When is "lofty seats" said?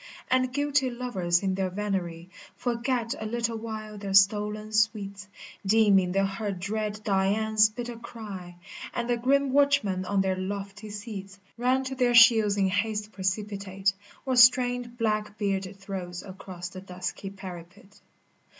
10.35-11.39